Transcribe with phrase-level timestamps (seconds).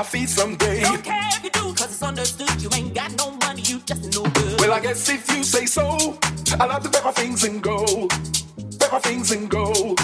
[0.00, 0.80] my feet someday.
[0.80, 2.62] Don't care if you do, cause it's understood.
[2.62, 4.58] You ain't got no money, you just no good.
[4.58, 6.16] Well, I guess if you say so,
[6.58, 8.08] I'll have to bet my things and go.
[8.78, 9.94] Bet my things and go.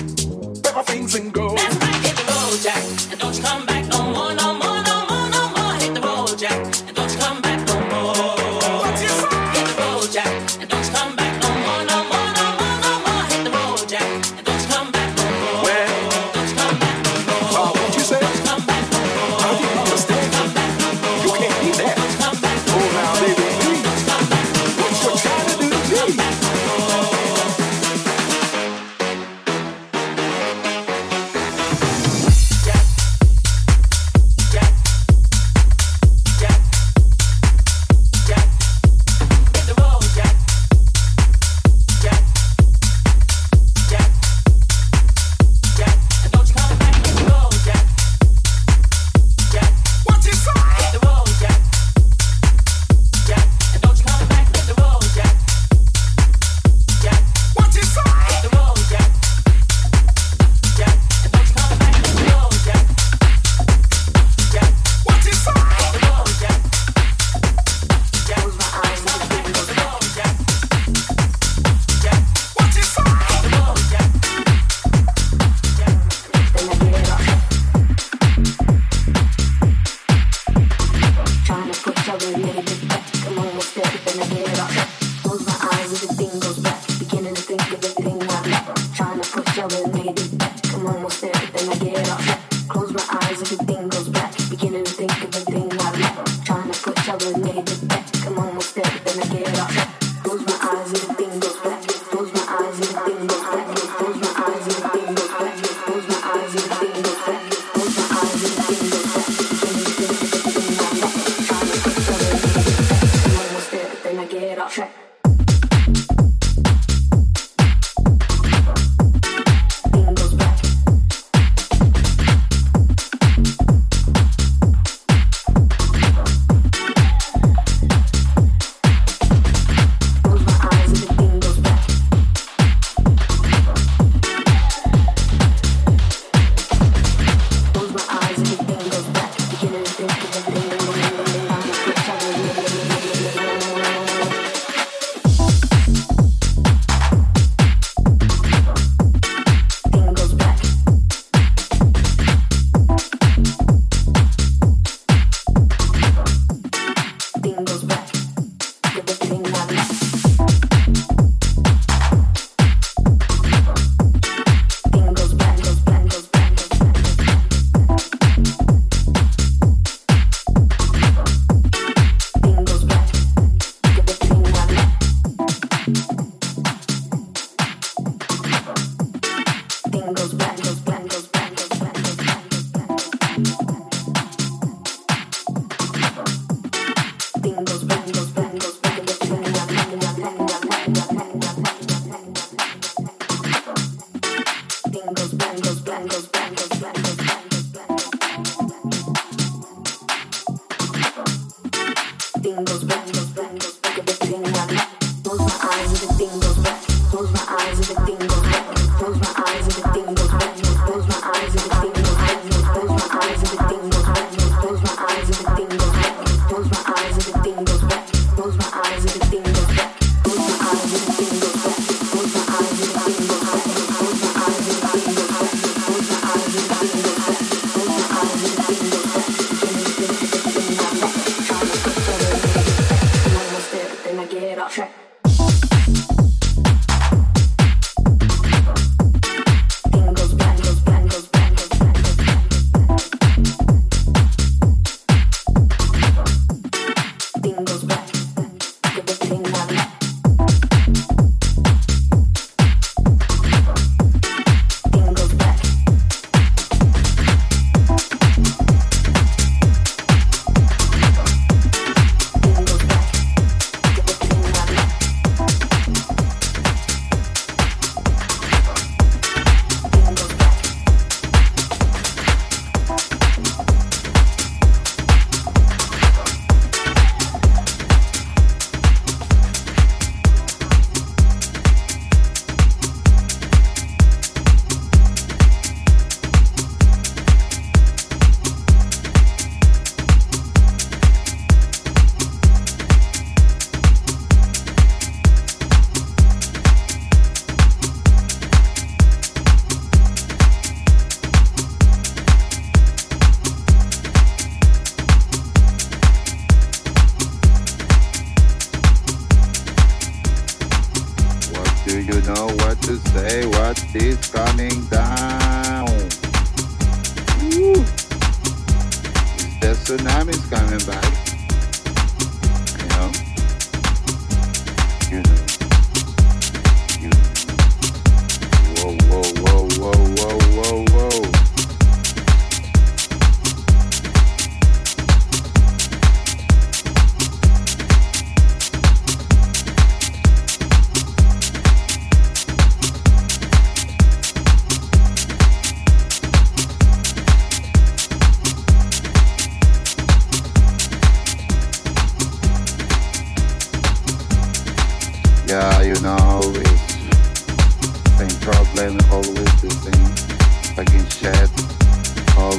[234.56, 234.91] 老帅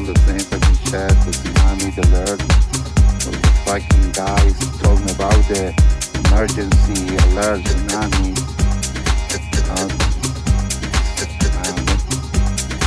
[0.07, 2.39] The same fucking shit, the tsunami, the alert.
[3.27, 5.75] All the fucking guys talking about the
[6.31, 8.31] emergency alert tsunami.
[9.67, 9.84] Uh,
[11.60, 11.84] um,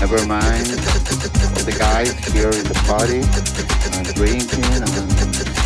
[0.01, 0.65] never mind.
[1.53, 4.89] All the guys here in the party, uh, drinking and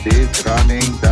[0.08, 1.07] Is coming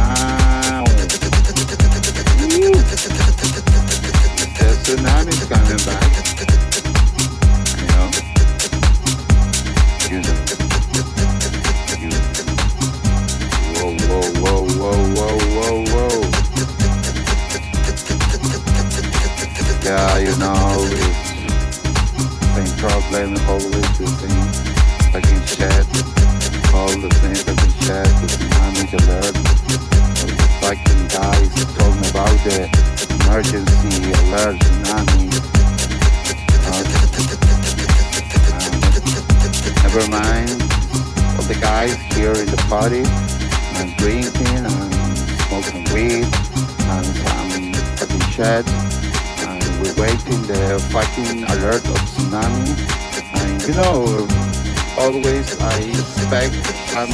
[54.98, 56.56] always I expect
[56.90, 57.12] some,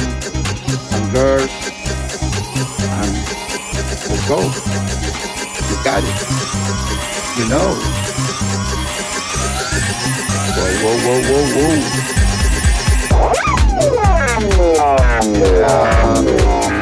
[0.90, 1.50] some girls
[2.80, 3.14] and
[4.08, 4.40] we'll go.
[5.68, 6.18] You got it.
[7.38, 7.70] You know.
[10.54, 12.02] Whoa, whoa, whoa, whoa, whoa.
[15.34, 16.81] Yeah.